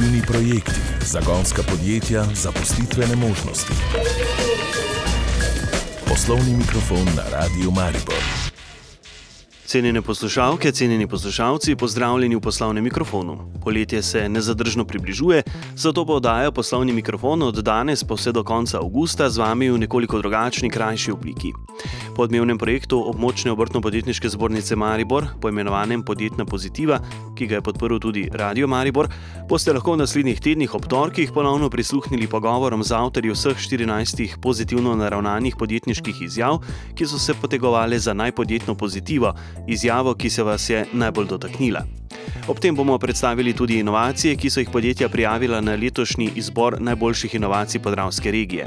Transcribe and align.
Pozitivni 0.00 0.26
projekti, 0.26 0.80
zagonska 1.04 1.62
podjetja, 1.62 2.24
zaposlitvene 2.34 3.16
možnosti. 3.16 3.72
Poslovni 6.08 6.56
mikrofon 6.56 7.04
na 7.16 7.22
Radiu 7.30 7.70
Maribor. 7.70 8.39
Cenjene 9.70 10.02
poslušalke, 10.02 10.72
cenjeni 10.72 11.06
poslušalci, 11.06 11.76
pozdravljeni 11.76 12.36
v 12.36 12.40
poslovnem 12.40 12.84
mikrofonu. 12.84 13.36
Poletje 13.62 14.02
se 14.02 14.28
nezadržno 14.28 14.84
približuje, 14.84 15.42
zato 15.76 16.04
bo 16.04 16.14
oddaja 16.14 16.50
poslovni 16.50 16.92
mikrofon 16.92 17.42
od 17.42 17.62
danes 17.62 18.04
pa 18.04 18.14
vse 18.14 18.32
do 18.32 18.42
konca 18.44 18.78
avgusta 18.78 19.30
z 19.30 19.38
vami 19.38 19.70
v 19.70 19.78
nekoliko 19.78 20.18
drugačni, 20.18 20.70
krajši 20.70 21.12
obliki. 21.12 21.52
Po 22.16 22.22
odmevnem 22.26 22.58
projektu 22.58 22.98
območne 22.98 23.52
obrtno-podjetniške 23.54 24.28
zbornice 24.28 24.76
Maribor, 24.76 25.26
poimenovanem 25.40 26.02
Podjetna 26.02 26.44
pozitiva, 26.44 26.98
ki 27.38 27.46
ga 27.46 27.60
je 27.60 27.62
podprl 27.62 27.98
tudi 28.02 28.26
Radio 28.34 28.66
Maribor, 28.66 29.06
boste 29.48 29.72
lahko 29.72 29.94
v 29.94 30.02
naslednjih 30.02 30.40
tednih 30.40 30.74
ob 30.74 30.90
torkih 30.90 31.30
ponovno 31.32 31.70
prisluhnili 31.70 32.26
pogovorom 32.26 32.82
z 32.82 32.92
avtorji 32.98 33.30
vseh 33.30 33.54
14 33.54 34.36
pozitivno 34.42 34.96
naravnanih 34.98 35.54
podjetniških 35.56 36.22
izjav, 36.26 36.58
ki 36.98 37.06
so 37.06 37.18
se 37.18 37.38
potegovali 37.38 37.98
za 37.98 38.12
najpodjetno 38.14 38.74
pozitivo 38.74 39.32
izjavo, 39.66 40.14
ki 40.14 40.30
se 40.30 40.42
vas 40.42 40.70
je 40.70 40.84
najbolj 40.92 41.26
dotaknila. 41.26 41.84
Ob 42.48 42.58
tem 42.58 42.76
bomo 42.76 42.98
predstavili 42.98 43.52
tudi 43.52 43.78
inovacije, 43.78 44.36
ki 44.36 44.50
so 44.50 44.60
jih 44.60 44.70
podjetja 44.72 45.08
prijavila 45.08 45.60
na 45.60 45.74
letošnji 45.74 46.30
izbor 46.36 46.80
najboljših 46.80 47.34
inovacij 47.34 47.80
podravske 47.80 48.30
regije. 48.30 48.66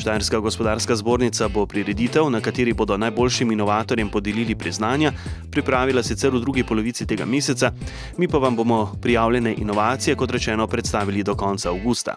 Štajerska 0.00 0.38
gospodarska 0.38 0.96
zbornica 0.96 1.48
bo 1.48 1.66
prireditev, 1.66 2.30
na 2.30 2.40
kateri 2.40 2.72
bodo 2.72 2.96
najboljšim 2.96 3.52
inovatorjem 3.52 4.08
podelili 4.08 4.54
priznanja, 4.54 5.12
pripravila 5.50 6.02
sicer 6.02 6.32
v 6.32 6.40
drugi 6.40 6.64
polovici 6.64 7.06
tega 7.06 7.24
meseca, 7.24 7.72
mi 8.16 8.28
pa 8.28 8.38
vam 8.38 8.56
bomo 8.56 8.94
prijavljene 9.02 9.54
inovacije, 9.58 10.16
kot 10.16 10.30
rečeno, 10.30 10.66
predstavili 10.66 11.22
do 11.22 11.34
konca 11.34 11.68
avgusta. 11.68 12.16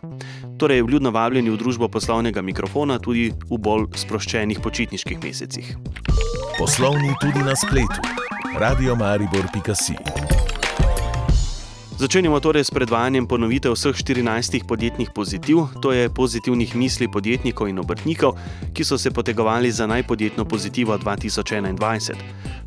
Torej, 0.57 0.81
vljudno 0.81 1.11
vabljeni 1.11 1.49
v 1.49 1.57
družbo 1.57 1.87
poslovnega 1.87 2.41
mikrofona 2.41 2.99
tudi 2.99 3.33
v 3.49 3.57
bolj 3.57 3.89
sproščenih 3.95 4.59
počitniških 4.63 5.23
mesecih. 5.23 5.75
Poslovni 6.57 7.11
tudi 7.21 7.43
na 7.43 7.55
spletu. 7.55 7.99
Radio 8.59 8.95
Maribor.si 8.95 10.42
Začenjamo 12.03 12.35
torej 12.43 12.67
s 12.67 12.71
predvajanjem 12.75 13.23
ponovitev 13.23 13.71
vseh 13.79 13.95
14 13.95 14.67
podjetnih 14.67 15.15
pozitiv, 15.15 15.71
to 15.79 15.95
je 15.95 16.11
pozitivnih 16.11 16.75
misli 16.75 17.07
podjetnikov 17.07 17.71
in 17.71 17.79
obrtnikov, 17.79 18.35
ki 18.75 18.83
so 18.83 18.99
se 18.99 19.07
potegovali 19.07 19.71
za 19.71 19.87
najpodjetno 19.87 20.43
pozitivo 20.43 20.99
2021. 20.99 22.11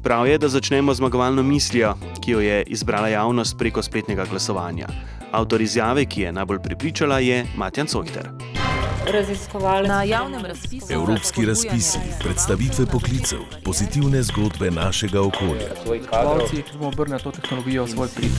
Prav 0.00 0.24
je, 0.24 0.38
da 0.40 0.48
začnemo 0.48 0.94
z 0.94 1.04
zmagovalno 1.04 1.44
mislijo, 1.44 1.92
ki 2.24 2.30
jo 2.32 2.40
je 2.40 2.64
izbrala 2.64 3.12
javnost 3.12 3.60
preko 3.60 3.84
spletnega 3.84 4.24
glasovanja. 4.24 4.88
Avtor 5.32 5.60
izjave, 5.60 6.08
ki 6.08 6.20
je 6.20 6.32
najbolj 6.32 6.64
pripričala, 6.64 7.20
je 7.20 7.44
Matjan 7.60 7.92
Sohter 7.92 8.55
raziskovalci 9.12 9.88
na 9.88 10.02
javnem 10.02 10.44
razpisu. 10.46 10.86
Evropski 10.92 11.46
razpisi, 11.46 11.98
predstavitve 12.18 12.86
poklicev, 12.86 13.38
pozitivne 13.64 14.22
zgodbe 14.22 14.70
našega 14.70 15.22
okolja. 15.22 15.70
Ki 16.50 16.62
bomo 16.72 16.88
obrnili 16.88 17.22
to 17.22 17.30
tehnologijo 17.30 17.84
v 17.84 17.88
svoj 17.88 18.08
prid. 18.16 18.30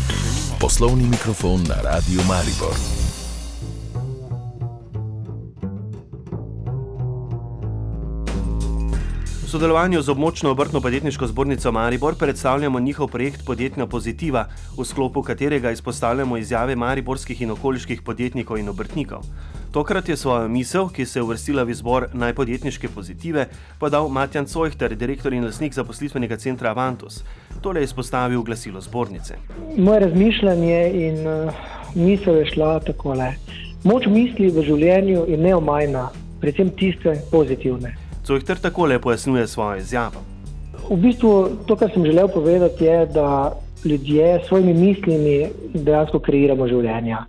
Poslovni 0.60 1.04
mikrofon 1.04 1.64
na 1.70 1.76
Radio 1.84 2.22
Maribor. 2.28 2.76
V 9.44 9.50
sodelovanju 9.50 10.02
z 10.02 10.10
območno 10.10 10.52
obrtno-podjetniško 10.52 11.28
zbornico 11.28 11.72
Maribor 11.72 12.16
predstavljamo 12.16 12.80
njihov 12.80 13.08
projekt 13.08 13.46
Podjetna 13.46 13.88
pozitiva, 13.88 14.50
v 14.78 14.86
sklopu 14.86 15.22
katerega 15.22 15.72
izpostavljamo 15.72 16.38
izjave 16.38 16.76
mariborskih 16.76 17.42
in 17.42 17.52
okoliških 17.52 18.02
podjetnikov 18.02 18.58
in 18.58 18.70
obrtnikov. 18.70 19.24
Tokrat 19.78 20.10
je 20.10 20.18
svojo 20.18 20.48
misel, 20.48 20.88
ki 20.90 21.06
se 21.06 21.20
je 21.20 21.24
uvrstila 21.24 21.64
v 21.64 21.70
izbor 21.70 22.08
najpodjetniške 22.14 22.90
pozitive, 22.90 23.44
podal 23.80 24.08
Matjan 24.10 24.46
Cojhter, 24.50 24.96
direktor 24.98 25.34
in 25.34 25.46
lasnik 25.46 25.74
zaposlitvenega 25.74 26.38
centra 26.38 26.72
Avantus. 26.72 27.20
Tole 27.62 27.84
je 27.84 27.84
izpostavil 27.84 28.42
glasilo 28.42 28.82
zbornice. 28.82 29.36
Moje 29.78 30.00
razmišljanje 30.00 30.80
in 30.94 31.28
uh, 31.28 31.54
misel 31.96 32.40
je 32.42 32.46
šla 32.56 32.80
takole. 32.80 33.28
Moč 33.84 34.08
misli 34.10 34.50
v 34.50 34.66
življenju 34.66 35.28
je 35.30 35.38
neomajna, 35.38 36.08
predvsem 36.42 36.74
tiste 36.74 37.14
pozitivne. 37.32 37.94
Cojhter 38.26 38.58
takole 38.58 38.98
pojasnjuje 39.00 39.48
svojo 39.48 39.78
izjavo. 39.78 40.24
V 40.90 40.98
bistvu 41.06 41.34
to, 41.68 41.76
kar 41.76 41.94
sem 41.94 42.06
želel 42.06 42.34
povedati, 42.34 42.86
je, 42.86 43.06
da 43.14 43.54
ljudje 43.86 44.40
s 44.42 44.48
svojimi 44.48 44.74
mislimi 44.74 45.52
dejansko 45.74 46.20
kreiramo 46.20 46.66
življenja. 46.68 47.28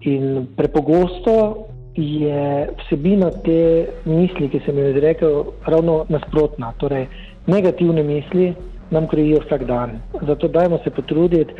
In 0.00 0.46
prepogosto 0.56 1.66
je 1.96 2.68
vsebina 2.78 3.30
te 3.44 3.86
misli, 4.04 4.48
ki 4.48 4.60
sem 4.64 4.78
jo 4.78 4.90
izrekel, 4.90 5.44
ravno 5.66 6.04
nasprotna. 6.08 6.72
Torej, 6.78 7.06
negativne 7.46 8.02
misli 8.02 8.54
nam 8.90 9.08
kreijo 9.08 9.40
vsak 9.46 9.64
dan. 9.64 9.98
Zato 10.26 10.48
dajmo 10.48 10.78
se 10.84 10.90
potruditi, 10.90 11.54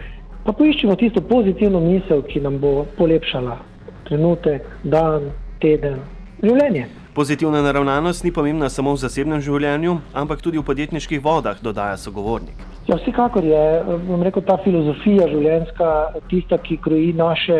pa 0.44 0.52
poiščemo 0.52 0.96
tisto 0.96 1.20
pozitivno 1.20 1.80
misel, 1.80 2.22
ki 2.22 2.40
nam 2.40 2.58
bo 2.58 2.86
polepšala 2.98 3.58
trenutek, 4.08 4.66
dan, 4.82 5.30
teden, 5.60 6.00
življenje. 6.42 6.88
Pozitivna 7.14 7.60
naravnanost 7.62 8.24
ni 8.24 8.30
pomembna 8.32 8.69
samo 8.70 8.94
v 8.94 9.02
zasebnem 9.02 9.40
življenju, 9.42 9.96
ampak 10.14 10.42
tudi 10.42 10.58
v 10.58 10.66
podjetniških 10.66 11.22
vodah, 11.22 11.58
dodaja 11.62 11.96
sogovornik. 11.98 12.54
Ja, 12.86 12.96
vsekakor 12.96 13.44
je 13.44 13.62
rekel, 14.22 14.42
ta 14.46 14.56
filozofija 14.64 15.26
življenjska 15.30 15.90
tista, 16.30 16.58
ki 16.58 16.78
kroji 16.82 17.12
naše 17.19 17.58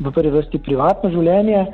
v 0.00 0.12
prvi 0.14 0.30
vrsti 0.30 0.58
privatno 0.58 1.10
življenje. 1.10 1.66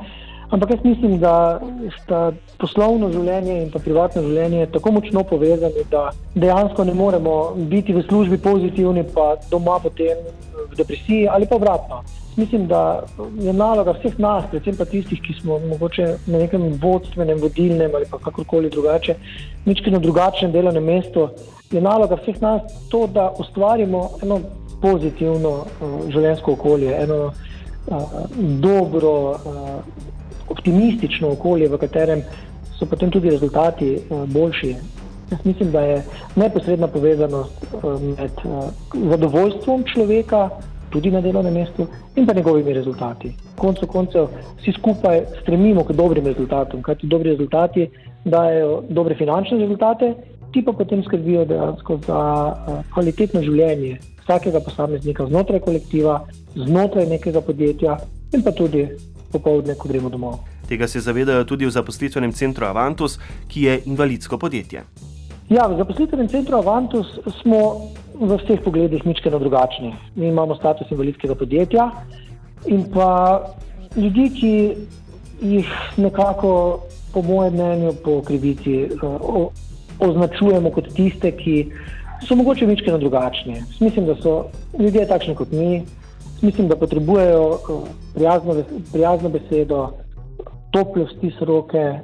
Ampak 0.50 0.72
jaz 0.74 0.80
mislim, 0.82 1.18
da 1.22 1.60
sta 2.00 2.32
poslovno 2.58 3.12
življenje 3.12 3.60
in 3.62 3.68
privatno 3.70 4.22
življenje 4.24 4.66
tako 4.74 4.96
močno 4.96 5.22
povezani, 5.22 5.84
da 5.90 6.08
dejansko 6.34 6.84
ne 6.84 6.94
moremo 6.94 7.36
biti 7.70 7.94
v 7.94 8.02
službi 8.08 8.40
pozitivni, 8.42 9.06
pa 9.14 9.36
doma 9.50 9.78
potem 9.82 10.18
v 10.72 10.80
depresiji 10.80 11.28
ali 11.30 11.46
pa 11.46 11.60
obratno 11.60 12.02
mislim, 12.40 12.66
da 12.66 13.02
je 13.40 13.52
naloga 13.52 13.92
vseh 13.98 14.18
nas, 14.18 14.44
predvsem 14.50 14.76
pa 14.76 14.84
tistih, 14.84 15.20
ki 15.22 15.34
smo 15.40 15.58
mogoče 15.58 16.06
na 16.26 16.38
nekem 16.38 16.62
vodstvenem, 16.82 17.40
vodilnem 17.42 17.94
ali 17.94 18.06
kakorkoli 18.10 18.70
drugače, 18.70 19.14
nekaj 19.66 19.92
na 19.92 19.98
drugačnem 19.98 20.52
delovnem 20.52 20.84
mestu, 20.84 21.28
je 21.70 21.80
naloga 21.80 22.18
vseh 22.22 22.40
nas 22.40 22.62
to, 22.90 23.06
da 23.06 23.30
ustvarimo 23.38 24.08
eno 24.22 24.40
pozitivno 24.82 25.50
uh, 25.50 25.96
življenjsko 26.08 26.52
okolje, 26.52 26.94
eno 27.02 27.32
dobro, 28.38 29.36
optimistično 30.48 31.32
okolje, 31.32 31.68
v 31.68 31.78
katerem 31.78 32.22
so 32.78 32.86
potem 32.86 33.10
tudi 33.10 33.30
rezultati 33.30 33.98
boljši. 34.26 34.76
Jaz 35.30 35.44
mislim, 35.44 35.70
da 35.70 35.80
je 35.80 36.02
neposredna 36.36 36.88
povezanost 36.88 37.66
med 38.00 38.30
zadovoljstvom 38.92 39.84
človeka, 39.94 40.48
tudi 40.90 41.10
na 41.10 41.20
delovnem 41.20 41.54
mestu 41.54 41.86
in 42.16 42.26
pa 42.26 42.34
njegovimi 42.34 42.72
rezultati. 42.72 43.32
Konec 43.56 43.78
koncev 43.88 44.26
vsi 44.58 44.72
skupaj 44.72 45.20
stremimo 45.42 45.84
k 45.84 45.92
dobrim 45.92 46.26
rezultatom, 46.26 46.82
kajti 46.82 47.06
dobri 47.06 47.30
rezultati 47.30 47.90
dajo 48.24 48.82
dobre 48.88 49.14
finančne 49.14 49.58
rezultate, 49.58 50.14
ti 50.52 50.64
pa 50.64 50.72
potem 50.72 51.02
skrbijo 51.04 51.44
dejansko 51.44 51.98
za 52.06 52.54
kvalitetno 52.94 53.42
življenje 53.42 53.98
vsakega 54.24 54.60
posameznika 54.60 55.26
znotraj 55.26 55.60
kolektiva, 55.60 56.20
znotraj 56.54 57.06
nekega 57.06 57.40
podjetja 57.40 57.98
in 58.32 58.42
pa 58.42 58.52
tudi 58.52 58.88
popovdne, 59.32 59.74
ko 59.74 59.88
gremo 59.88 60.08
domov. 60.10 60.40
Tega 60.68 60.86
se 60.88 61.00
zavedajo 61.00 61.44
tudi 61.44 61.66
v 61.66 61.70
zaposlitvenem 61.70 62.32
centru 62.32 62.66
Avantus, 62.66 63.18
ki 63.48 63.62
je 63.62 63.80
invalidsko 63.90 64.38
podjetje. 64.38 64.84
Ja, 65.50 65.66
v 65.66 65.78
zaposlitvenem 65.78 66.28
centru 66.30 66.58
Avantus 66.58 67.10
smo 67.40 67.90
v 68.14 68.36
vseh 68.38 68.60
pogledih 68.62 69.06
ničkeno 69.06 69.38
drugačni. 69.38 69.94
Mi 70.14 70.28
imamo 70.28 70.54
status 70.54 70.90
invalidskega 70.90 71.34
podjetja 71.34 71.90
in 72.66 72.84
pa 72.92 73.40
ljudi, 73.96 74.30
ki 74.30 74.52
jih 75.42 75.66
nekako, 75.96 76.80
po 77.12 77.22
mojem 77.22 77.54
mnenju, 77.54 77.92
po 78.04 78.20
krivici 78.22 78.86
o, 79.02 79.50
označujemo 79.98 80.70
kot 80.70 80.92
tiste, 80.94 81.32
ki 81.32 81.72
so 82.28 82.36
mogoče 82.36 82.66
ničkeno 82.66 82.98
drugačni. 82.98 83.62
Mislim, 83.80 84.06
da 84.06 84.14
so 84.22 84.44
ljudje 84.78 85.06
takšni 85.08 85.34
kot 85.34 85.50
mi, 85.52 85.82
mislim, 86.42 86.68
da 86.68 86.76
potrebujejo 86.76 87.58
prijazno, 88.14 88.54
prijazno 88.92 89.28
besedo, 89.28 89.88
tople 90.70 91.06
stis 91.16 91.34
roke, 91.40 91.98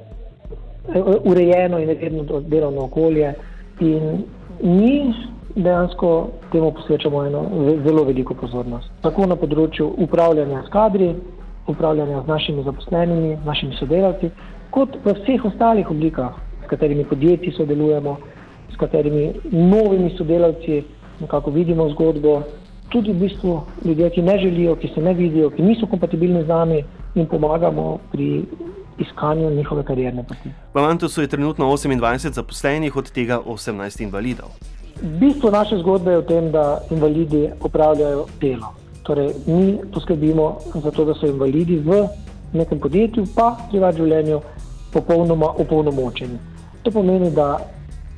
urejeno 1.24 1.78
in 1.78 1.88
redno 1.88 2.40
delovno 2.40 2.84
okolje. 2.84 3.34
In 3.80 4.24
mi 4.62 5.14
dejansko 5.54 6.28
temu 6.52 6.72
posvečamo 6.72 7.24
eno 7.24 7.42
zelo 7.84 8.04
veliko 8.04 8.34
pozornost. 8.34 8.90
Tako 9.00 9.26
na 9.26 9.36
področju 9.36 9.88
upravljanja 9.98 10.62
s 10.66 10.72
kadri, 10.72 11.14
upravljanja 11.66 12.22
z 12.22 12.28
našimi 12.28 12.64
zaposlenimi, 12.64 13.38
našimi 13.44 13.76
sodelavci, 13.80 14.30
kot 14.70 14.96
v 15.04 15.14
vseh 15.20 15.44
ostalih 15.44 15.90
oblikah, 15.90 16.36
s 16.64 16.68
katerimi 16.68 17.04
podjetji 17.04 17.52
sodelujemo, 17.56 18.16
s 18.72 18.76
katerimi 18.76 19.32
novimi 19.52 20.12
sodelavci 20.18 20.82
nekako 21.20 21.50
vidimo 21.50 21.88
zgodbo 21.90 22.42
tudi 22.88 23.12
v 23.12 23.20
bistvu 23.20 23.60
ljudje, 23.84 24.10
ki 24.10 24.22
ne 24.22 24.38
želijo, 24.38 24.76
ki 24.76 24.90
se 24.94 25.00
ne 25.00 25.14
vidijo, 25.14 25.50
ki 25.50 25.62
niso 25.62 25.86
kompatibilni 25.86 26.44
z 26.44 26.48
nami, 26.48 26.84
jim 27.14 27.26
pomagamo 27.26 27.98
pri 28.12 28.44
iskanju 28.98 29.50
njihove 29.50 29.84
karierne 29.84 30.24
poti. 30.28 30.50
V 30.74 30.78
Avantusu 30.78 31.20
je 31.20 31.28
trenutno 31.28 31.66
28 31.66 32.32
zaposlenih, 32.32 32.96
od 32.96 33.10
tega 33.10 33.40
18 33.46 34.02
invalidov. 34.02 34.48
Bistvo 35.02 35.50
naše 35.50 35.78
zgodbe 35.78 36.10
je 36.10 36.18
v 36.18 36.26
tem, 36.26 36.50
da 36.52 36.80
invalidi 36.90 37.48
opravljajo 37.60 38.26
delo. 38.40 38.72
Torej, 39.02 39.32
mi 39.46 39.78
poskrbimo 39.94 40.56
za 40.74 40.90
to, 40.90 41.04
da 41.04 41.14
so 41.14 41.26
invalidi 41.26 41.78
v 41.78 42.06
nekem 42.52 42.80
podjetju, 42.80 43.26
pa 43.34 43.50
v 43.50 43.70
privatnem 43.70 44.06
življenju, 44.06 44.40
popolnoma 44.92 45.52
opolnomočeni. 45.58 46.38
To 46.82 46.90
pomeni, 46.90 47.30
da 47.30 47.58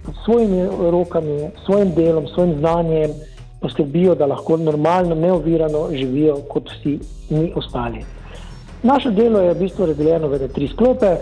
s 0.06 0.25
svojimi 0.25 0.69
rokami, 0.91 1.50
svojim 1.64 1.94
delom, 1.94 2.29
svojim 2.35 2.59
znanjem 2.59 3.11
poskrbijo, 3.60 4.14
da 4.14 4.26
lahko 4.26 4.56
normalno, 4.56 5.14
neovirano 5.14 5.88
živijo 5.93 6.37
kot 6.49 6.70
vsi 6.70 6.99
mi 7.31 7.52
ostali. 7.56 8.05
Naše 8.82 9.10
delo 9.10 9.40
je 9.40 9.55
v 9.55 9.58
bistvu 9.58 9.87
razdeljeno 9.87 10.28
v 10.28 10.49
tri 10.49 10.69
sklope. 10.69 11.16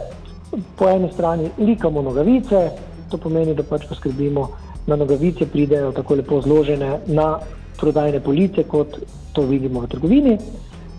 Po 0.77 0.89
eni 0.89 1.09
strani 1.13 1.51
likamo 1.59 2.03
nogavice, 2.03 2.71
to 3.11 3.19
pomeni, 3.19 3.55
da 3.55 3.63
pač 3.63 3.87
poskrbimo, 3.89 4.49
da 4.87 4.97
nogavice 4.97 5.47
pridejo 5.47 5.93
tako 5.93 6.15
lepo 6.15 6.41
zložene 6.41 6.99
na 7.07 7.39
prodajne 7.81 8.21
police, 8.21 8.63
kot 8.63 8.99
to 9.33 9.43
vidimo 9.43 9.81
v 9.81 9.89
trgovini. 9.89 10.39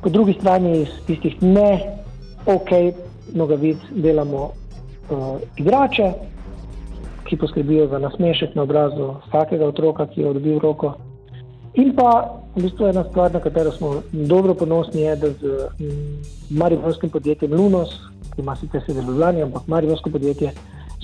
Po 0.04 0.10
drugi 0.10 0.34
strani 0.40 0.82
iz 0.82 0.90
tistih 1.08 1.42
ne 1.42 2.00
ok 2.46 2.72
nogavic 3.34 3.78
delamo 3.92 4.44
uh, 5.10 5.40
igrače, 5.58 6.12
ki 7.28 7.38
poskrbijo 7.38 7.88
za 7.88 8.00
nasmešek 8.00 8.56
na 8.56 8.64
obrazu 8.64 9.14
vsakega 9.28 9.68
otroka, 9.68 10.08
ki 10.08 10.22
je 10.22 10.30
odbil 10.30 10.60
roko. 10.60 10.94
In 11.78 11.94
pa 11.94 12.42
v 12.56 12.64
bistvu 12.66 12.88
ena 12.90 13.04
stvar, 13.06 13.34
na 13.34 13.40
katero 13.40 13.72
smo 13.72 14.02
dobro 14.12 14.56
ponosni, 14.58 15.02
je, 15.02 15.16
da 15.16 15.30
z 15.30 15.42
mariborskim 16.50 17.10
podjetjem 17.10 17.54
Lunos, 17.54 17.94
ki 18.34 18.42
ima 18.42 18.56
sicer 18.58 18.82
sedaj 18.86 19.04
v 19.04 19.12
Ljubljani, 19.12 19.44
ampak 19.46 19.68
mariborsko 19.68 20.10
podjetje 20.10 20.52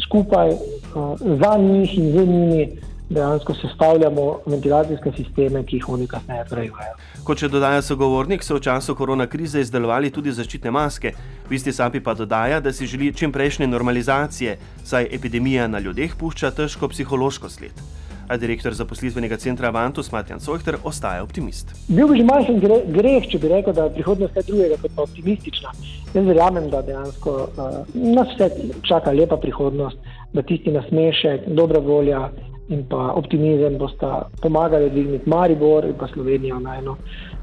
skupaj 0.01 0.49
uh, 0.49 1.13
za 1.21 1.53
njih 1.61 1.97
in 1.97 2.11
z 2.11 2.25
njimi 2.25 2.67
dejansko 3.09 3.53
sestavljamo 3.53 4.39
ventilacijske 4.45 5.11
sisteme, 5.15 5.63
ki 5.63 5.75
jih 5.75 5.89
oni 5.89 6.07
kasneje 6.07 6.45
prejujejo. 6.49 6.97
Kot 7.23 7.43
še 7.43 7.53
dodaja 7.53 7.81
sogovornik, 7.85 8.41
so 8.41 8.57
v 8.57 8.65
času 8.65 8.95
korona 8.97 9.27
krize 9.29 9.61
izdelovali 9.61 10.09
tudi 10.09 10.33
zaščitne 10.33 10.73
maske. 10.73 11.13
V 11.49 11.53
isti 11.53 11.73
sapi 11.73 12.01
pa 12.01 12.17
dodaja, 12.17 12.57
da 12.59 12.73
si 12.73 12.89
želi 12.89 13.13
čim 13.13 13.31
prejšnje 13.31 13.69
normalizacije, 13.69 14.57
saj 14.83 15.11
epidemija 15.11 15.67
na 15.67 15.79
ljudeh 15.79 16.15
pušča 16.17 16.51
težko 16.51 16.89
psihološko 16.89 17.49
sled 17.49 18.02
a 18.27 18.37
direktor 18.37 18.73
zaposlitvenega 18.73 19.37
centra 19.37 19.67
Avantus 19.67 20.11
Matjan 20.11 20.39
Sohter 20.39 20.77
ostaja 20.83 21.23
optimist. 21.23 21.73
Bil 21.87 22.07
bi 22.07 22.19
že 22.19 22.25
majhen 22.27 22.59
greh, 22.59 23.27
če 23.29 23.39
bi 23.39 23.51
rekel, 23.51 23.73
da 23.73 23.87
je 23.87 23.95
prihodnost 23.97 24.33
kaj 24.33 24.47
drugega 24.47 24.77
kot 24.81 25.03
optimistična. 25.05 25.73
Jaz 26.13 26.25
verjamem, 26.25 26.69
da 26.69 26.81
dejansko 26.85 27.35
uh, 27.43 27.77
nas 27.93 28.33
vse 28.35 28.49
čaka 28.87 29.11
lepa 29.11 29.37
prihodnost, 29.37 29.97
da 30.33 30.41
tisti 30.41 30.71
nasmešek, 30.71 31.47
dobra 31.47 31.79
volja 31.79 32.29
in 32.69 32.85
pa 32.89 33.11
optimizem 33.19 33.77
bosta 33.77 34.29
pomagali 34.41 34.89
dvigniti 34.89 35.29
Maribor 35.29 35.85
in 35.85 35.97
pa 35.99 36.07
Slovenijo 36.13 36.59
na 36.59 36.77
eno 36.79 36.97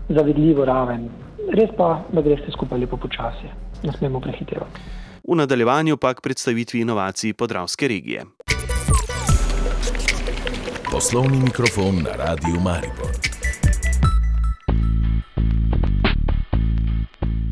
zavidljivo 0.09 0.65
raven. 0.65 1.09
Res 1.55 1.71
pa, 1.77 2.00
da 2.12 2.23
gre 2.23 2.38
vse 2.41 2.55
skupaj 2.56 2.81
lepo 2.81 2.97
počasi, 2.97 3.53
ne 3.82 3.93
smemo 3.99 4.21
prehitevati. 4.21 4.88
V 5.31 5.37
nadaljevanju 5.37 5.97
pa 5.97 6.15
k 6.15 6.21
predstavitvi 6.25 6.81
inovacij 6.81 7.35
podravske 7.35 7.88
regije. 7.88 8.25
Poslovni 10.90 11.38
mikrofon 11.38 12.02
na 12.02 12.10
Radiu 12.19 12.60
Maribor. 12.60 13.14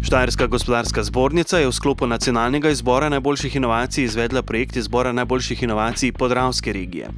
Štajerska 0.02 0.46
gospodarska 0.46 1.02
zbornica 1.02 1.58
je 1.58 1.68
v 1.68 1.72
sklopu 1.72 2.06
nacionalnega 2.06 2.70
izbora 2.70 3.08
najboljših 3.08 3.56
inovacij 3.56 4.04
izvedla 4.04 4.42
projekt 4.42 4.76
izbora 4.76 5.12
najboljših 5.12 5.62
inovacij 5.62 6.12
podravske 6.12 6.72
regije. 6.72 7.10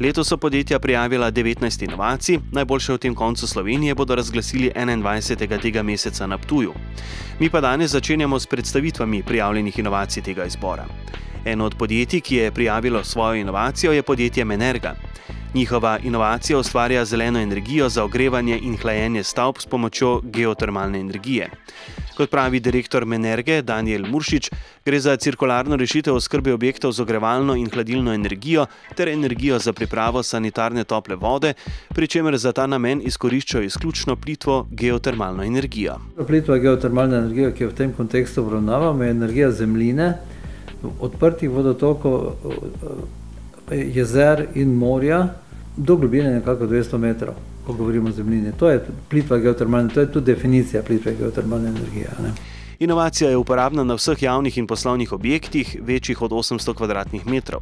Letos 0.00 0.28
so 0.28 0.36
podjetja 0.36 0.78
prijavila 0.78 1.32
19 1.32 1.84
inovacij, 1.84 2.38
najboljše 2.52 2.92
v 2.92 2.98
tem 2.98 3.14
koncu 3.14 3.46
Slovenije 3.46 3.94
bodo 3.94 4.14
razglasili 4.14 4.70
21. 4.74 5.62
tega 5.62 5.82
meseca 5.82 6.26
na 6.26 6.38
Ptuju. 6.38 6.74
Mi 7.40 7.50
pa 7.50 7.60
danes 7.60 7.90
začenjamo 7.90 8.38
s 8.38 8.46
predstavitvami 8.46 9.22
prijavljenih 9.22 9.78
inovacij 9.78 10.22
tega 10.22 10.44
izbora. 10.44 10.86
Eno 11.44 11.64
od 11.64 11.74
podjetij, 11.74 12.20
ki 12.20 12.36
je 12.36 12.52
prijavilo 12.52 13.04
svojo 13.04 13.34
inovacijo, 13.34 13.92
je 13.92 14.02
podjetje 14.02 14.44
Menerga. 14.44 14.94
Njihova 15.56 15.98
inovacija 16.04 16.58
ustvarja 16.58 17.04
zeleno 17.04 17.40
energijo 17.40 17.88
za 17.88 18.04
ogrevanje 18.04 18.58
in 18.62 18.76
hlajenje 18.76 19.22
stavb 19.22 19.54
s 19.58 19.66
pomočjo 19.66 20.20
geotermalne 20.24 21.00
energije. 21.00 21.48
Kot 22.16 22.30
pravi 22.30 22.60
direktor 22.60 23.06
Menerge 23.06 23.62
Daniel 23.62 24.04
Muršič, 24.06 24.50
gre 24.84 25.00
za 25.00 25.16
cirkularno 25.16 25.76
rešitev 25.76 26.14
oskrbe 26.14 26.52
objektov 26.52 26.92
z 26.92 27.00
ogrevalno 27.00 27.56
in 27.56 27.70
hladilno 27.70 28.12
energijo 28.14 28.66
ter 28.96 29.08
energijo 29.08 29.58
za 29.58 29.72
pripravo 29.72 30.22
sanitarne 30.22 30.84
tople 30.84 31.16
vode, 31.16 31.54
pri 31.88 32.06
čemer 32.06 32.36
za 32.36 32.52
ta 32.52 32.66
namen 32.66 33.00
izkoriščajo 33.04 33.64
izključno 33.64 34.16
plitvo 34.16 34.66
geotermalno 34.70 35.44
energijo. 35.44 35.96
Plitva 36.26 36.58
geotermalna 36.58 37.16
energija, 37.16 37.50
ki 37.50 37.64
jo 37.64 37.70
v 37.70 37.78
tem 37.80 37.96
kontekstu 37.96 38.44
obravnavamo, 38.44 39.04
je 39.04 39.10
energija 39.10 39.50
zemljine, 39.50 40.12
odprtih 41.00 41.50
vodotokov, 41.50 42.32
jezer 43.72 44.46
in 44.54 44.76
morja 44.76 45.24
do 45.76 45.96
globine 45.96 46.30
nekako 46.30 46.66
200 46.66 46.98
metrov, 46.98 47.34
ko 47.66 47.72
govorimo 47.72 48.08
o 48.08 48.12
zemljini. 48.12 48.52
To 48.58 48.70
je 48.70 48.84
plitva 49.10 49.38
geotermalna, 49.38 49.88
to 49.94 50.00
je 50.00 50.12
tudi 50.12 50.34
definicija 50.34 50.82
plitve 50.82 51.14
geotermalne 51.14 51.68
energije. 51.68 52.08
Ne. 52.22 52.32
Inovacija 52.78 53.30
je 53.30 53.36
uporabna 53.36 53.84
na 53.84 53.94
vseh 53.94 54.22
javnih 54.22 54.58
in 54.58 54.66
poslovnih 54.66 55.12
objektih, 55.12 55.76
večjih 55.82 56.22
od 56.22 56.30
800 56.30 56.74
km2. 56.74 57.58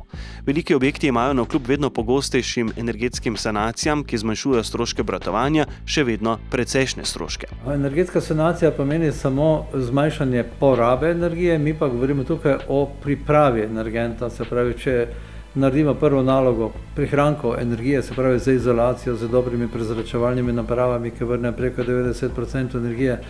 Veliki 0.47 0.75
objekti 0.75 1.07
imajo 1.07 1.33
na 1.33 1.45
kljub 1.45 1.67
vedno 1.67 1.91
pogostejšim 1.91 2.73
energetskim 2.77 3.37
sanacijam, 3.37 4.05
ki 4.05 4.19
zmanjšujejo 4.19 4.65
stroške 4.65 5.03
bratovanja, 5.03 5.67
še 5.87 6.05
vedno 6.05 6.39
precejšnje 6.51 7.05
stroške. 7.05 7.47
Energetska 7.75 8.21
sanacija 8.21 8.71
pomeni 8.71 9.13
samo 9.13 9.67
zmanjšanje 9.75 10.45
porabe 10.61 11.11
energije, 11.11 11.59
mi 11.59 11.75
pa 11.75 11.89
govorimo 11.89 12.25
tukaj 12.25 12.59
o 12.69 12.89
pripravi 13.03 13.63
energenta. 13.63 14.31
Se 14.31 14.45
pravi, 14.45 14.75
če 14.79 15.07
naredimo 15.55 15.95
prvo 15.95 16.23
nalogo 16.23 16.73
prihrankov 16.95 17.55
energije, 17.61 18.03
se 18.03 18.15
pravi 18.15 18.39
za 18.39 18.53
izolacijo, 18.53 19.17
z 19.17 19.29
dobrimi 19.29 19.69
prezračevalnimi 19.69 20.53
napravami, 20.53 21.11
ki 21.11 21.25
vrnejo 21.25 21.53
preko 21.53 21.83
90% 21.83 22.77
energije, 22.77 23.21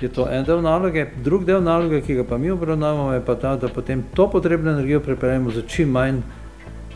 je 0.00 0.08
to 0.08 0.28
en 0.30 0.44
del 0.44 0.62
naloge. 0.62 1.06
Drug 1.24 1.44
del 1.44 1.62
naloge, 1.62 2.00
ki 2.00 2.14
ga 2.14 2.24
pa 2.24 2.38
mi 2.38 2.50
obravnavamo, 2.50 3.12
je 3.12 3.24
pa 3.24 3.34
ta, 3.34 3.56
da 3.56 3.68
potem 3.68 4.04
to 4.14 4.30
potrebno 4.30 4.70
energijo 4.70 5.00
pripravimo 5.00 5.50
za 5.50 5.62
čim 5.62 5.90
manj 5.90 6.22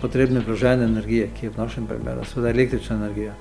potrebne 0.00 0.40
vložene 0.46 0.84
energije, 0.84 1.28
ki 1.40 1.46
je 1.46 1.50
v 1.50 1.58
našem 1.58 1.86
primeru, 1.86 2.24
seveda 2.24 2.50
električna 2.50 2.96
energija. 2.96 3.34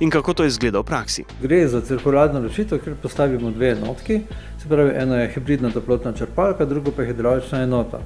In 0.00 0.10
kako 0.10 0.34
to 0.34 0.44
izgleda 0.44 0.78
v 0.78 0.84
praksi? 0.84 1.24
Gre 1.42 1.68
za 1.68 1.80
cirkularno 1.80 2.40
rešitev, 2.40 2.80
kjer 2.82 2.96
postavimo 3.02 3.50
dve 3.50 3.70
enotki, 3.70 4.20
se 4.62 4.68
pravi, 4.68 4.90
ena 4.96 5.16
je 5.16 5.30
hibridna 5.34 5.70
toplotna 5.70 6.12
črpalka, 6.12 6.64
druga 6.64 6.90
pa 6.96 7.02
je 7.02 7.08
hidraulična 7.08 7.62
enota. 7.62 8.00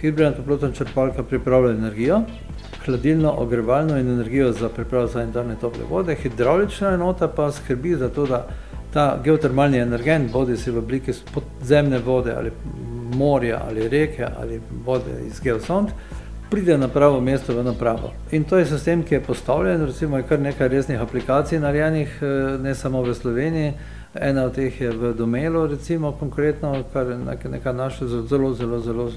Hibridna 0.00 0.32
toplotna 0.32 0.72
črpalka 0.72 1.22
pripravlja 1.22 1.70
energijo, 1.70 2.20
hladilno, 2.84 3.34
ogrevalno 3.38 3.98
in 3.98 4.08
energijo 4.08 4.52
za 4.52 4.68
pripravo 4.68 5.08
sanitarne 5.08 5.56
tople 5.60 5.84
vode, 5.90 6.14
hidraulična 6.14 6.94
enota 6.94 7.28
pa 7.28 7.52
skrbi 7.52 7.96
za 7.96 8.08
to, 8.08 8.26
da 8.26 8.46
ta 8.92 9.20
geotermalni 9.24 9.78
energent, 9.78 10.32
bodi 10.32 10.56
si 10.56 10.70
v 10.70 10.78
obliki 10.78 11.12
podzemne 11.34 11.98
vode 11.98 12.34
ali 12.34 12.52
morja 13.14 13.62
ali 13.68 13.88
reke 13.88 14.26
ali 14.40 14.60
vode 14.84 15.18
iz 15.26 15.40
geosond, 15.40 15.90
pride 16.50 16.78
na 16.78 16.88
pravo 16.88 17.20
mesto 17.20 17.54
v 17.54 17.64
napravo. 17.64 18.12
In 18.30 18.44
to 18.44 18.58
je 18.58 18.66
sistem, 18.66 19.02
ki 19.02 19.14
je 19.14 19.20
postavljen, 19.20 19.86
recimo 19.86 20.16
je 20.16 20.22
kar 20.22 20.40
nekaj 20.40 20.68
resnih 20.68 21.00
aplikacij 21.00 21.60
narejenih, 21.60 22.18
eh, 22.22 22.58
ne 22.62 22.74
samo 22.74 23.02
v 23.02 23.14
Sloveniji, 23.14 23.72
Ena 24.20 24.44
od 24.44 24.54
teh 24.54 24.80
je 24.80 24.90
v 24.90 25.14
Domelu, 25.14 25.66
recimo 25.66 26.12
konkretno, 26.12 26.84
kar 26.92 27.06
je 27.06 27.18
neka 27.50 27.72
naša 27.72 28.06
zelo, 28.06 28.54
zelo, 28.54 28.80
zelo 28.80 29.10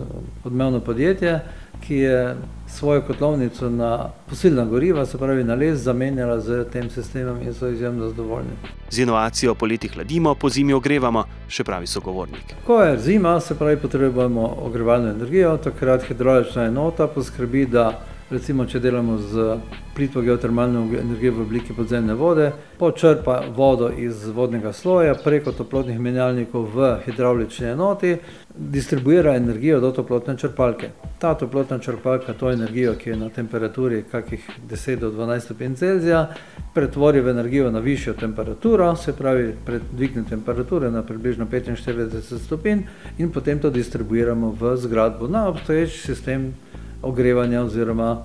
odmevno 0.44 0.80
podjetje, 0.80 1.40
ki 1.88 1.96
je 1.96 2.36
svojo 2.68 3.02
kotlovnico 3.02 3.70
na 3.70 4.10
posilna 4.30 4.66
goriva, 4.66 5.06
se 5.06 5.18
pravi 5.18 5.44
na 5.44 5.56
les, 5.56 5.80
zamenjala 5.80 6.40
z 6.40 6.66
tem 6.74 6.90
sistemom 6.90 7.42
in 7.42 7.54
so 7.54 7.68
izjemno 7.68 8.08
zadovoljni. 8.10 8.58
Z 8.90 9.00
inovacijo 9.00 9.56
poleti 9.56 9.88
hladimo, 9.88 10.36
po 10.36 10.50
zimi 10.50 10.74
ogrevamo, 10.74 11.24
še 11.48 11.64
pravi 11.64 11.88
sogovornik. 11.88 12.56
Ko 12.66 12.82
je 12.82 12.98
zima, 13.00 13.40
se 13.40 13.56
pravi 13.56 13.78
potrebujemo 13.78 14.56
ogrevalno 14.66 15.10
energijo, 15.10 15.58
takrat 15.58 16.04
hidraulična 16.10 16.66
enota 16.66 17.08
poskrbi, 17.08 17.66
da 17.66 18.00
recimo 18.30 18.66
če 18.66 18.80
delamo 18.80 19.18
z 19.18 19.58
plitvo 19.96 20.22
geotermalno 20.22 20.82
energijo 21.00 21.34
v 21.34 21.42
obliki 21.42 21.74
podzemne 21.74 22.14
vode, 22.14 22.52
počrpa 22.78 23.40
vodo 23.56 23.90
iz 23.90 24.28
vodnega 24.28 24.74
sloja 24.74 25.16
preko 25.16 25.52
toplotnih 25.52 26.00
menjalnikov 26.00 26.68
v 26.74 26.90
hidravlični 27.06 27.72
enoti, 27.72 28.18
distribuira 28.56 29.36
energijo 29.36 29.80
do 29.80 29.92
toplotne 29.92 30.38
črpalke. 30.38 30.92
Ta 31.20 31.34
toplotna 31.34 31.80
črpalka 31.80 32.34
to 32.34 32.52
energijo, 32.52 32.94
ki 33.00 33.10
je 33.10 33.16
na 33.16 33.30
temperaturi 33.30 34.04
kakih 34.12 34.46
10 34.70 35.00
do 35.00 35.12
12 35.12 35.40
stopinj 35.40 35.76
Celzija, 35.76 36.28
pretvori 36.74 37.22
v 37.22 37.34
energijo 37.34 37.72
na 37.72 37.80
višjo 37.80 38.14
temperaturo, 38.14 38.96
se 38.96 39.16
pravi 39.18 39.54
predvigne 39.66 40.24
temperature 40.30 40.92
na 40.92 41.02
približno 41.04 41.46
45 41.46 42.38
stopinj 42.46 42.84
in 43.18 43.32
potem 43.32 43.60
to 43.60 43.70
distribuiramo 43.70 44.52
v 44.60 44.76
zgradbo 44.78 45.28
na 45.28 45.48
obstoječ 45.48 46.02
sistem 46.06 46.54
ogrievania 47.02 47.62
oziroma 47.62 48.24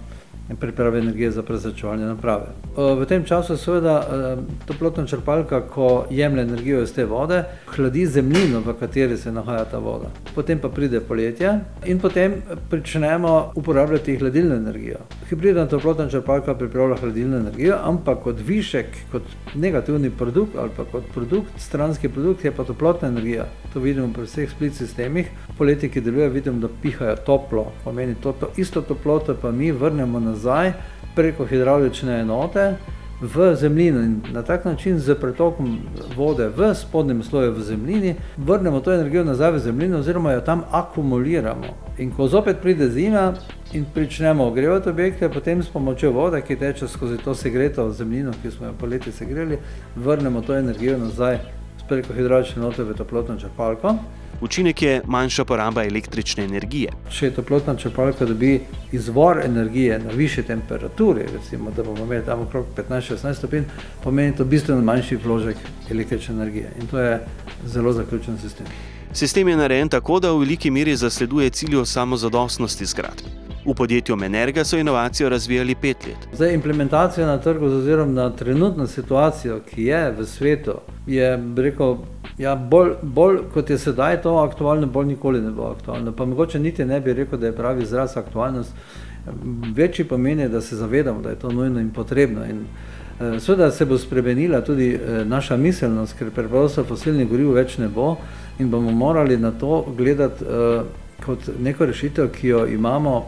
priprave 0.61 0.99
energije 0.99 1.31
za 1.31 1.43
prezračevanje 1.43 2.05
naprave. 2.05 2.47
V 2.77 3.07
tem 3.09 3.25
času 3.25 3.57
seveda 3.57 4.37
toplotna 4.67 5.07
črpalka, 5.07 5.61
ko 5.61 6.07
jemlje 6.11 6.43
energijo 6.43 6.83
iz 6.83 6.93
te 6.93 7.05
vode, 7.05 7.45
hladi 7.77 8.07
zemljino, 8.07 8.61
v 8.61 8.75
kateri 8.81 9.17
se 9.17 9.33
nahaja 9.33 9.65
ta 9.65 9.79
voda. 9.79 10.11
Potem 10.35 10.59
pa 10.59 10.69
pride 10.69 11.01
poletje 11.01 11.59
in 11.87 12.01
potem 12.01 12.35
pričnemo 12.71 13.53
uporabljati 13.55 14.17
hladilno 14.17 14.55
energijo. 14.55 14.99
Hibridna 15.29 15.67
toplotna 15.67 16.09
črpalka 16.09 16.55
pripravlja 16.55 16.97
hladilno 16.97 17.37
energijo, 17.37 17.79
ampak 17.83 18.23
kot 18.23 18.41
višek, 18.47 18.87
kot 19.13 19.23
negativni 19.55 20.11
produkt 20.11 20.57
ali 20.57 20.71
pa 20.77 20.85
kot 20.85 21.05
produkt, 21.15 21.53
stranski 21.57 22.09
produkt 22.09 22.45
je 22.45 22.53
pa 22.53 22.65
toplotna 22.65 23.09
energija. 23.09 23.47
To 23.73 23.81
vidimo 23.81 24.13
pri 24.13 24.27
vseh 24.29 24.51
split 24.51 24.75
sistemih. 24.75 25.31
Poletje, 25.59 25.89
ki 25.89 26.01
deluje, 26.01 26.29
vidimo, 26.29 26.59
da 26.61 26.69
pihajo 26.83 27.17
toplo, 27.27 27.67
pomeni 27.85 28.15
to, 28.23 28.33
to 28.33 28.51
isto 28.57 28.83
toploto 28.83 29.35
pa 29.43 29.51
mi 29.51 29.73
vrnemo 29.73 30.21
nazaj 30.33 30.73
preko 31.15 31.47
hidravlične 31.47 32.21
enote 32.25 32.73
v 33.23 33.55
zemljino 33.55 34.01
in 34.01 34.21
na 34.33 34.43
tak 34.43 34.65
način 34.65 34.99
z 34.99 35.15
pretokom 35.15 35.79
vode 36.17 36.49
v 36.49 36.75
spodnjem 36.75 37.23
sloju 37.23 37.53
v 37.53 37.61
zemljini 37.62 38.15
vrnemo 38.37 38.81
to 38.81 38.95
energijo 38.95 39.25
nazaj 39.25 39.51
v 39.51 39.59
zemljino 39.59 39.99
oziroma 39.99 40.33
jo 40.33 40.41
tam 40.41 40.62
akumuliramo. 40.71 41.77
In 41.99 42.11
ko 42.11 42.29
zopet 42.29 42.57
pride 42.62 42.89
zima 42.91 43.33
in 43.73 43.85
pričnemo 43.95 44.45
ogrevati 44.45 44.89
objekte, 44.89 45.29
potem 45.29 45.62
s 45.62 45.69
pomočjo 45.69 46.12
vode, 46.12 46.41
ki 46.43 46.57
teče 46.57 46.89
skozi 46.89 47.19
to 47.25 47.35
segreto 47.35 47.91
zemljino, 47.91 48.33
ki 48.43 48.51
smo 48.51 48.67
jo 48.67 48.73
poleti 48.81 49.12
segreli, 49.12 49.59
vrnemo 49.97 50.41
to 50.41 50.57
energijo 50.57 50.99
nazaj 50.99 51.39
preko 51.89 52.12
hidravlične 52.12 52.62
enote 52.62 52.83
v 52.83 52.95
toplotno 52.95 53.39
črpalko. 53.39 53.95
Učinek 54.41 54.83
je 54.83 55.03
manjša 55.07 55.45
poraba 55.45 55.85
električne 55.85 56.45
energije. 56.45 56.93
Če 57.11 57.31
toplotna 57.31 57.77
črpalka 57.77 58.27
dobi 58.27 58.61
izvor 58.93 59.41
energije 59.45 59.99
na 59.99 60.11
višji 60.11 60.45
temperaturi, 60.45 61.27
recimo, 61.33 61.71
da 61.71 61.83
bomo 61.83 62.05
imeli 62.05 62.25
tam 62.27 62.41
okrog 62.41 62.67
15-16 62.77 63.35
stopinj, 63.35 63.69
pomeni 64.05 64.37
to 64.37 64.45
bistveno 64.45 64.83
manjši 64.83 65.17
vložek 65.17 65.57
električne 65.91 66.35
energije. 66.35 66.73
In 66.81 66.87
to 66.87 66.99
je 66.99 67.21
zelo 67.67 67.93
zaključen 67.93 68.39
sistem. 68.39 68.67
Sistem 69.12 69.49
je 69.49 69.57
narejen 69.57 69.89
tako, 69.89 70.21
da 70.21 70.33
v 70.33 70.39
veliki 70.39 70.71
meri 70.71 70.97
zasleduje 70.97 71.51
ciljo 71.51 71.85
samozadostnosti 71.85 72.87
zgradb. 72.87 73.43
V 73.67 73.75
podjetju 73.75 74.17
Menerga 74.17 74.65
so 74.65 74.79
inovacijo 74.79 75.29
razvijali 75.29 75.75
pet 75.75 76.07
let. 76.07 76.17
Zdaj, 76.35 76.55
implementacija 76.55 77.27
na 77.27 77.39
trgu, 77.39 77.67
oziroma 77.67 78.12
na 78.12 78.31
trenutno 78.31 78.87
situacijo, 78.87 79.61
ki 79.61 79.83
je 79.83 80.12
v 80.19 80.27
svetu, 80.27 80.75
je 81.07 81.39
rekel, 81.57 81.97
ja, 82.43 82.55
bolj, 82.57 82.95
bolj 83.03 83.39
kot 83.55 83.71
je 83.71 83.79
sedaj 83.79 84.21
to 84.23 84.37
aktualno, 84.37 84.87
bolj 84.87 85.07
nikoli 85.15 85.41
ne 85.41 85.51
bo 85.51 85.71
aktualno. 85.71 86.13
Pa 86.13 86.25
mogoče 86.25 86.59
niti 86.59 86.85
ne 86.85 87.01
bi 87.01 87.13
rekel, 87.13 87.39
da 87.39 87.47
je 87.47 87.57
pravi 87.57 87.83
izraz 87.83 88.17
aktualnost. 88.17 88.75
Večji 89.75 90.05
pomeni, 90.05 90.49
da 90.49 90.61
se 90.61 90.77
zavedamo, 90.77 91.23
da 91.23 91.31
je 91.31 91.39
to 91.39 91.53
nujno 91.53 91.81
in 91.81 91.91
potrebno. 91.91 92.45
In, 92.45 92.65
Sveda 93.41 93.71
se 93.71 93.85
bo 93.85 93.99
spremenila 93.99 94.61
tudi 94.61 94.99
naša 95.25 95.57
miselnost, 95.57 96.17
ker 96.19 96.31
preprosto 96.35 96.83
fosilnih 96.85 97.29
goriv 97.31 97.53
več 97.55 97.77
ne 97.79 97.87
bo 97.89 98.17
in 98.59 98.71
bomo 98.71 98.91
morali 98.91 99.37
na 99.37 99.51
to 99.51 99.85
gledati 99.97 100.45
kot 101.23 101.51
neko 101.61 101.87
rešitev, 101.87 102.33
ki 102.35 102.49
jo 102.49 102.67
imamo 102.67 103.23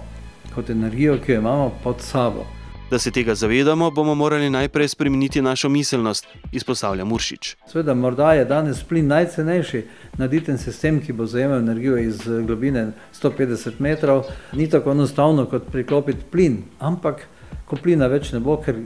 kot 0.54 0.71
energijo, 0.71 1.18
ki 1.26 1.33
jo 1.33 1.38
imamo 1.38 1.71
pod 1.85 2.00
sabo. 2.00 2.47
Da 2.94 2.98
se 2.98 3.10
tega 3.10 3.34
zavedamo, 3.34 3.90
bomo 3.90 4.14
morali 4.14 4.50
najprej 4.50 4.88
spremeniti 4.88 5.42
našo 5.42 5.68
miselnost, 5.68 6.26
izpostavlja 6.52 7.04
Muršič. 7.04 7.56
Sveda, 7.66 7.94
morda 7.94 8.32
je 8.32 8.44
danes 8.44 8.82
plin 8.84 9.06
najcenejši 9.06 9.80
naditen 10.18 10.58
sistem, 10.58 11.00
ki 11.02 11.12
bo 11.12 11.26
zajemal 11.26 11.58
energijo 11.58 11.98
iz 11.98 12.20
globine 12.46 12.92
150 13.22 13.80
metrov. 13.80 14.22
Ni 14.52 14.68
tako 14.70 14.92
enostavno 14.94 15.46
kot 15.50 15.66
priklopiti 15.72 16.22
plin, 16.30 16.60
ampak 16.78 17.26
ko 17.66 17.76
plina 17.82 18.06
več 18.06 18.30
ne 18.32 18.38
bo, 18.38 18.60
ker 18.62 18.78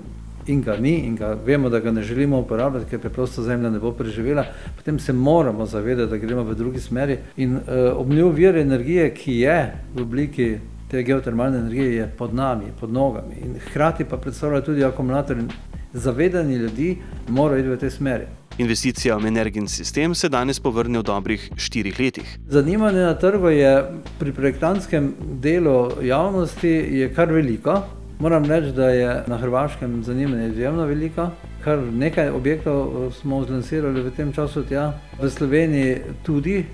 in 0.47 0.65
ga 0.65 0.79
ni 0.81 0.95
in 1.05 1.17
ga 1.17 1.35
vemo, 1.45 1.69
da 1.69 1.81
ga 1.81 1.93
ne 1.93 2.03
želimo 2.03 2.41
uporabljati, 2.41 2.89
ker 2.91 3.05
preprosto 3.05 3.43
zemlja 3.43 3.71
ne 3.71 3.79
bo 3.79 3.93
preživela, 3.93 4.47
potem 4.77 4.99
se 4.99 5.13
moramo 5.13 5.67
zavedati, 5.67 6.11
da 6.11 6.17
gremo 6.17 6.49
v 6.49 6.57
drugi 6.57 6.81
smeri. 6.81 7.19
In 7.37 7.61
uh, 7.61 7.93
obnov 7.93 8.33
vir 8.41 8.57
energije, 8.57 9.13
ki 9.15 9.39
je 9.43 9.61
v 9.95 10.03
obliki 10.03 10.51
te 10.91 11.03
geotermalne 11.03 11.59
energije 11.59 11.95
je 11.95 12.07
pod 12.19 12.35
nami, 12.35 12.65
pod 12.81 12.93
nogami 12.93 13.35
in 13.45 13.55
hkrati 13.67 14.05
pa 14.05 14.17
predstavlja 14.17 14.61
tudi 14.61 14.85
akumulator 14.85 15.39
in 15.39 15.51
zavedanje 15.93 16.59
ljudi 16.59 16.97
mora 17.29 17.59
iti 17.59 17.69
v 17.69 17.77
tej 17.77 17.91
smeri. 17.91 18.25
Investicija 18.59 19.17
v 19.17 19.27
energijni 19.27 19.69
sistem 19.69 20.15
se 20.15 20.29
danes 20.29 20.61
povrne 20.61 20.99
v 20.99 21.03
dobrih 21.03 21.51
štirih 21.57 22.01
letih. 22.01 22.39
Zanimanje 22.49 22.99
na 22.99 23.15
trgu 23.15 23.49
je 23.49 23.85
pri 24.19 24.33
projektantskem 24.33 25.15
delu 25.43 25.91
javnosti 26.03 26.69
je 26.69 27.15
kar 27.15 27.33
veliko. 27.33 27.83
Moram 28.19 28.45
reči, 28.45 28.73
da 28.73 28.89
je 28.91 29.23
na 29.27 29.39
Hrvaškem 29.39 30.03
zanimanje 30.03 30.49
izjemno 30.49 30.87
veliko. 30.87 31.31
Kar 31.65 31.79
nekaj 31.79 32.31
objektov 32.31 33.13
smo 33.21 33.45
zlansirali 33.45 34.03
v 34.03 34.11
tem 34.11 34.33
času 34.33 34.65
tja. 34.65 34.93
V 35.23 35.31
Sloveniji 35.31 35.97
tudi, 36.27 36.65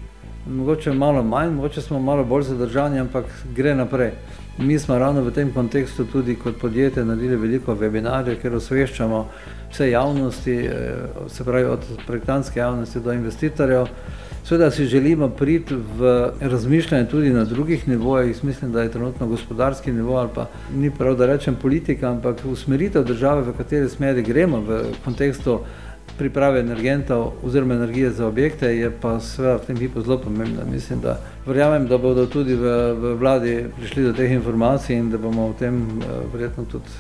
mogoče 0.47 0.93
malo 0.93 1.23
manj, 1.23 1.55
mogoče 1.55 1.83
smo 1.83 2.01
malo 2.01 2.25
bolj 2.25 2.43
zadržani, 2.43 3.01
ampak 3.01 3.25
gre 3.57 3.75
naprej. 3.75 4.13
Mi 4.59 4.79
smo 4.79 4.99
ravno 4.99 5.23
v 5.23 5.31
tem 5.31 5.53
kontekstu 5.53 6.05
tudi 6.05 6.37
kot 6.37 6.61
podjetje 6.61 7.05
naredili 7.05 7.37
veliko 7.37 7.75
webinarjev, 7.75 8.41
kjer 8.41 8.55
osveščamo 8.55 9.25
vse 9.73 9.91
javnosti, 9.91 10.59
se 11.29 11.45
pravi 11.45 11.65
od 11.65 11.89
projektantske 12.07 12.61
javnosti 12.61 13.01
do 13.01 13.13
investitorjev. 13.13 13.87
Seveda 14.45 14.71
si 14.71 14.85
želimo 14.85 15.29
priti 15.29 15.75
v 15.75 16.31
razmišljanje 16.41 17.09
tudi 17.09 17.31
na 17.31 17.45
drugih 17.45 17.89
nivojih, 17.89 18.45
mislim, 18.45 18.73
da 18.73 18.83
je 18.83 18.91
trenutno 18.91 19.27
gospodarski 19.27 19.93
nivo 19.93 20.17
ali 20.17 20.29
pa 20.35 20.47
ni 20.75 20.91
prav, 20.91 21.17
da 21.17 21.27
rečem 21.27 21.57
politika, 21.63 22.11
ampak 22.11 22.45
usmeritev 22.45 23.05
države, 23.05 23.43
v 23.43 23.57
kateri 23.57 23.89
smeri 23.89 24.23
gremo 24.23 24.61
v 24.61 24.83
kontekstu 25.05 25.61
priprave 26.19 26.61
energentov 26.61 27.33
oziroma 27.43 27.75
energije 27.75 28.11
za 28.11 28.27
objekte, 28.27 28.67
je 28.67 28.91
pa 28.91 29.21
seveda 29.21 29.57
v 29.57 29.67
tem 29.67 29.77
hipu 29.77 30.03
zelo 30.03 30.19
pomembna. 30.19 30.65
Mislim, 30.65 31.01
da 31.01 31.19
verjamem, 31.47 31.89
da 31.89 31.99
bodo 31.99 32.27
tudi 32.27 32.55
v, 32.55 32.77
v 32.95 33.15
vladi 33.19 33.57
prišli 33.79 34.05
do 34.05 34.13
teh 34.13 34.33
informacij 34.33 34.97
in 34.97 35.11
da 35.11 35.19
bomo 35.19 35.49
o 35.51 35.57
tem 35.59 36.01
verjetno 36.33 36.65
tudi 36.71 36.91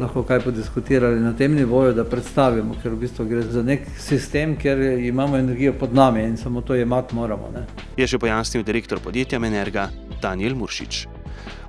lahko 0.00 0.22
kaj 0.22 0.40
podiskutirali 0.40 1.20
na 1.20 1.32
tem 1.36 1.54
nivoju, 1.54 1.92
da 1.94 2.04
predstavimo, 2.04 2.74
ker 2.82 2.94
v 2.94 3.00
bistvu 3.04 3.26
gre 3.28 3.42
za 3.42 3.62
nek 3.62 3.86
sistem, 3.98 4.56
kjer 4.56 4.80
imamo 5.04 5.36
energijo 5.36 5.72
pod 5.72 5.94
nami 5.94 6.24
in 6.24 6.36
samo 6.36 6.60
to 6.60 6.74
imati 6.74 7.14
moramo. 7.14 7.52
Ne. 7.54 7.66
Je 7.96 8.08
še 8.08 8.18
pojasnil 8.18 8.64
direktor 8.64 9.00
podjetja 9.04 9.38
Menerga 9.38 9.90
Daniel 10.22 10.56
Muršič. 10.56 11.19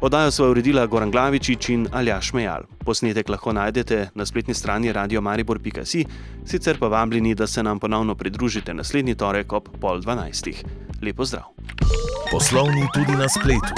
Oddajo 0.01 0.31
so 0.31 0.49
uredila 0.49 0.85
Goran 0.85 1.11
Glavičič 1.11 1.69
in 1.69 1.87
Aljaš 1.91 2.33
Mejal. 2.33 2.63
Posnetek 2.85 3.29
lahko 3.29 3.53
najdete 3.53 4.09
na 4.15 4.25
spletni 4.25 4.53
strani 4.53 4.93
radiomaribor.si, 4.93 6.05
sicer 6.45 6.79
pa 6.79 6.87
vabljeni, 6.87 7.35
da 7.35 7.47
se 7.47 7.63
nam 7.63 7.79
ponovno 7.79 8.15
pridružite 8.15 8.73
naslednji 8.73 9.15
torek 9.15 9.53
ob 9.53 9.69
pol 9.81 10.01
dvanajstih. 10.01 10.63
Lepo 11.01 11.25
zdrav. 11.25 11.43
Poslovni 12.31 12.87
tudi 12.93 13.11
na 13.11 13.29
spletu. 13.29 13.75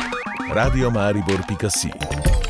radiomaribor.si 0.53 2.42